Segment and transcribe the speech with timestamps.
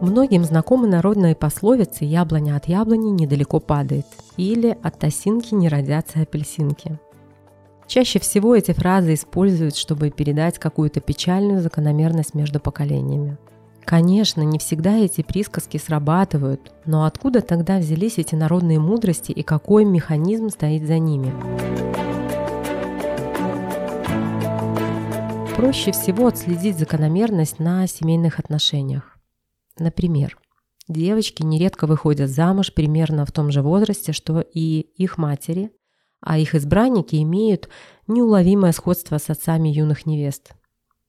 [0.00, 4.06] Многим знакомы народные пословицы «яблоня от яблони недалеко падает»
[4.38, 6.98] или «от осинки не родятся апельсинки».
[7.86, 13.36] Чаще всего эти фразы используют, чтобы передать какую-то печальную закономерность между поколениями.
[13.84, 19.84] Конечно, не всегда эти присказки срабатывают, но откуда тогда взялись эти народные мудрости и какой
[19.84, 21.30] механизм стоит за ними?
[25.56, 29.19] Проще всего отследить закономерность на семейных отношениях.
[29.80, 30.36] Например,
[30.88, 35.72] девочки нередко выходят замуж примерно в том же возрасте, что и их матери,
[36.20, 37.70] а их избранники имеют
[38.06, 40.52] неуловимое сходство с отцами юных невест.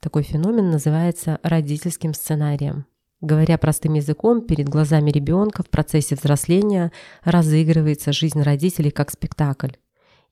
[0.00, 2.86] Такой феномен называется родительским сценарием.
[3.20, 6.90] Говоря простым языком, перед глазами ребенка в процессе взросления
[7.22, 9.72] разыгрывается жизнь родителей как спектакль.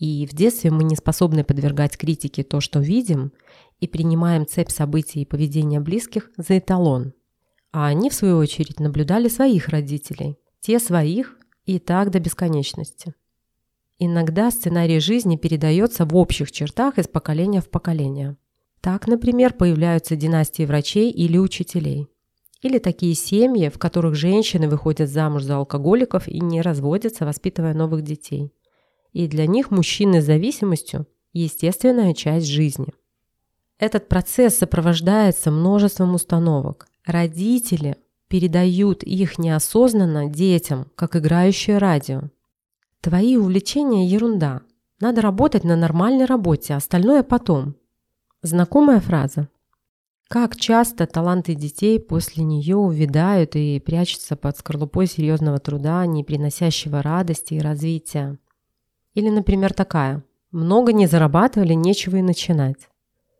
[0.00, 3.32] И в детстве мы не способны подвергать критике то, что видим,
[3.78, 7.12] и принимаем цепь событий и поведения близких за эталон.
[7.78, 13.14] А они, в свою очередь, наблюдали своих родителей, те своих и так до бесконечности.
[13.98, 18.38] Иногда сценарий жизни передается в общих чертах из поколения в поколение.
[18.80, 22.08] Так, например, появляются династии врачей или учителей.
[22.62, 28.00] Или такие семьи, в которых женщины выходят замуж за алкоголиков и не разводятся, воспитывая новых
[28.00, 28.54] детей.
[29.12, 32.94] И для них мужчины с зависимостью– естественная часть жизни.
[33.78, 36.86] Этот процесс сопровождается множеством установок.
[37.06, 42.22] Родители передают их неосознанно детям, как играющее радио.
[43.00, 44.62] Твои увлечения– ерунда.
[44.98, 47.76] Надо работать на нормальной работе, остальное потом.
[48.42, 49.48] Знакомая фраза.
[50.26, 57.02] Как часто таланты детей после нее увядают и прячутся под скорлупой серьезного труда, не приносящего
[57.02, 58.36] радости и развития.
[59.14, 60.24] Или, например, такая.
[60.50, 62.88] Много не зарабатывали, нечего и начинать.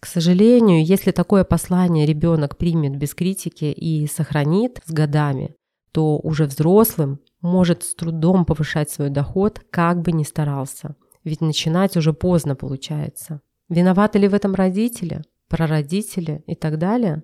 [0.00, 5.54] К сожалению, если такое послание ребенок примет без критики и сохранит с годами,
[5.92, 10.96] то уже взрослым может с трудом повышать свой доход, как бы ни старался.
[11.22, 13.42] Ведь начинать уже поздно получается.
[13.68, 17.22] Виноваты ли в этом родители, прародители и так далее?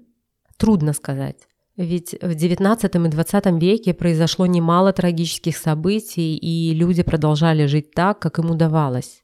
[0.58, 1.48] Трудно сказать.
[1.76, 8.18] Ведь в XIX и XX веке произошло немало трагических событий, и люди продолжали жить так,
[8.18, 9.22] как им удавалось.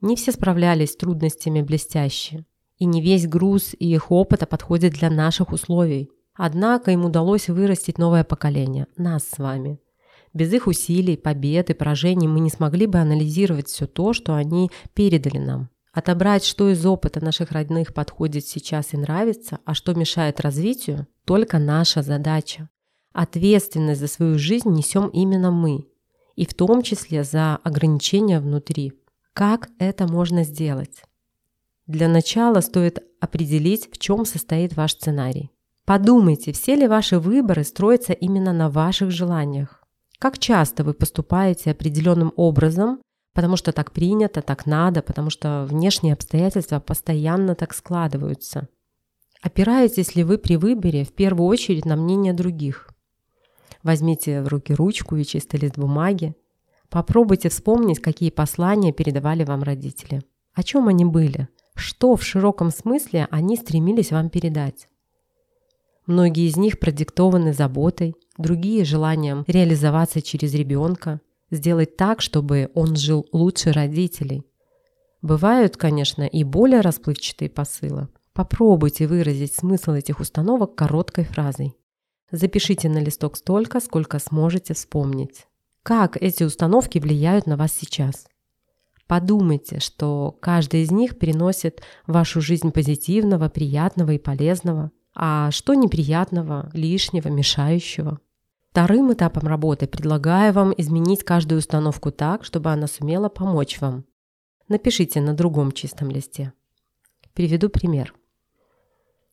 [0.00, 2.46] Не все справлялись с трудностями блестяще,
[2.80, 6.10] и не весь груз и их опыта подходит для наших условий.
[6.34, 9.78] Однако им удалось вырастить новое поколение, нас с вами.
[10.32, 14.70] Без их усилий, побед и поражений мы не смогли бы анализировать все то, что они
[14.94, 15.68] передали нам.
[15.92, 21.58] Отобрать, что из опыта наших родных подходит сейчас и нравится, а что мешает развитию– только
[21.58, 22.70] наша задача.
[23.12, 25.86] Ответственность за свою жизнь несем именно мы,
[26.36, 28.92] и в том числе за ограничения внутри.
[29.34, 31.02] Как это можно сделать?
[31.90, 35.50] Для начала стоит определить, в чем состоит ваш сценарий.
[35.84, 39.82] Подумайте, все ли ваши выборы строятся именно на ваших желаниях.
[40.20, 43.00] Как часто вы поступаете определенным образом,
[43.34, 48.68] потому что так принято, так надо, потому что внешние обстоятельства постоянно так складываются.
[49.42, 52.88] Опираетесь ли вы при выборе в первую очередь на мнение других?
[53.82, 56.36] Возьмите в руки ручку и чистый лист бумаги.
[56.88, 60.22] Попробуйте вспомнить, какие послания передавали вам родители.
[60.54, 61.48] О чем они были?
[61.80, 64.86] Что в широком смысле они стремились вам передать?
[66.04, 73.26] Многие из них продиктованы заботой, другие– желанием реализоваться через ребенка, сделать так, чтобы он жил
[73.32, 74.44] лучше родителей.
[75.22, 78.08] Бывают, конечно, и более расплывчатые посылы.
[78.34, 81.74] Попробуйте выразить смысл этих установок короткой фразой.
[82.30, 85.46] Запишите на листок столько, сколько сможете вспомнить.
[85.82, 88.26] Как эти установки влияют на вас сейчас?
[89.10, 96.70] Подумайте, что каждый из них переносит вашу жизнь позитивного, приятного и полезного– а что неприятного,
[96.72, 98.20] лишнего, мешающего.
[98.70, 104.04] Вторым этапом работы предлагаю вам изменить каждую установку так, чтобы она сумела помочь вам.
[104.68, 106.52] Напишите на другом чистом листе.
[107.34, 108.14] Приведу пример.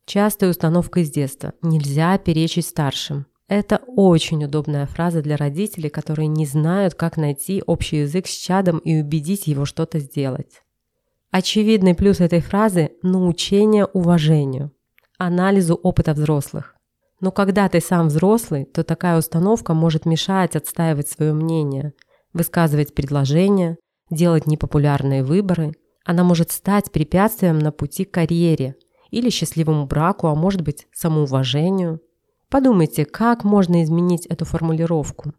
[0.06, 1.53] Частая установка из детства.
[1.62, 3.27] Нельзя перечить старшим.
[3.47, 8.79] Это очень удобная фраза для родителей, которые не знают, как найти общий язык с чадом
[8.79, 10.63] и убедить его что-то сделать.
[11.31, 14.71] Очевидный плюс этой фразы– научение уважению
[15.17, 16.75] анализу опыта взрослых.
[17.19, 21.94] Но когда ты сам взрослый, то такая установка может мешать отстаивать свое мнение,
[22.33, 23.77] высказывать предложения,
[24.11, 25.73] делать непопулярные выборы.
[26.05, 28.75] Она может стать препятствием на пути к карьере
[29.09, 32.01] или счастливому браку, а может быть самоуважению.
[32.49, 35.33] Подумайте, как можно изменить эту формулировку.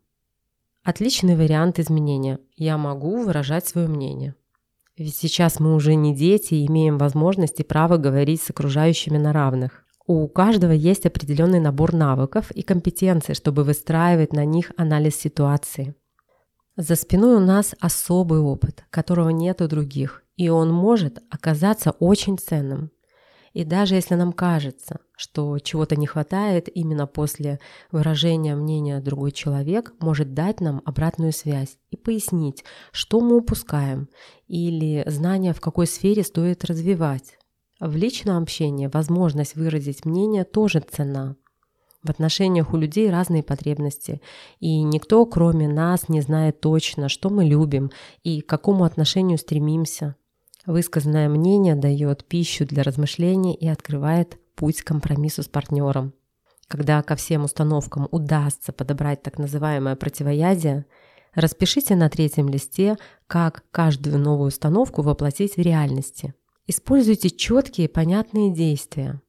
[0.85, 2.39] Отличный вариант изменения.
[2.55, 4.35] Я могу выражать свое мнение.
[4.99, 9.33] Ведь сейчас мы уже не дети и имеем возможность и право говорить с окружающими на
[9.33, 9.85] равных.
[10.07, 15.95] У каждого есть определенный набор навыков и компетенций, чтобы выстраивать на них анализ ситуации.
[16.77, 22.39] За спиной у нас особый опыт, которого нет у других, и он может оказаться очень
[22.39, 22.91] ценным.
[23.59, 27.59] И даже если нам кажется, что чего-то не хватает, именно после
[27.91, 32.63] выражения мнения другой человек может дать нам обратную связь и пояснить,
[32.93, 34.11] что мы упускаем
[34.47, 37.37] или знания, в какой сфере стоит развивать.
[37.81, 41.35] В личном общении возможность выразить мнение тоже цена.
[42.05, 44.23] В отношениях у людей разные потребности,
[44.61, 47.91] и никто, кроме нас, не знает точно, что мы любим
[48.23, 50.15] и к какому отношению стремимся.
[50.69, 56.15] Высказанное мнение дает пищу для размышлений и открывает путь к компромиссу с партнером.
[56.69, 60.87] Когда ко всем установкам удастся подобрать так называемое противоядие,
[61.35, 66.35] распишите на третьем листе, как каждую новую установку воплотить в реальности–
[66.71, 69.23] Используйте четкие и понятные действия.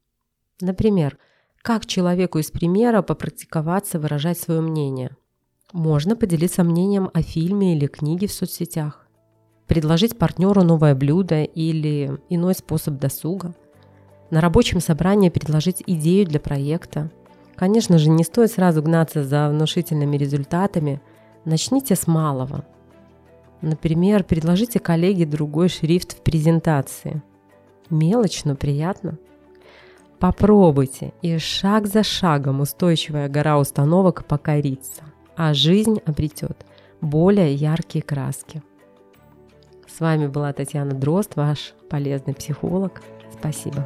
[0.60, 1.18] Например,
[1.62, 5.16] как человеку из примера попрактиковаться выражать свое мнение.
[5.72, 9.08] Можно поделиться мнением о фильме или книге в соцсетях.
[9.70, 13.56] Предложить партнеру новое блюдо или иной способ досуга.
[14.30, 17.10] На рабочем собрании предложить идею для проекта.
[17.56, 21.02] Конечно же, не стоит сразу гнаться за внушительными результатами.
[21.46, 22.66] Начните с малого.
[23.62, 27.24] Например, предложите коллеге другой шрифт в презентации–
[27.90, 29.18] Мелочь, но приятно.
[30.20, 35.04] Попробуйте, и шаг за шагом устойчивая гора установок покорится,
[35.36, 36.66] а жизнь обретет
[37.02, 38.62] более яркие краски.
[40.00, 43.02] С вами была Татьяна Дрозд, ваш полезный психолог.
[43.38, 43.86] Спасибо.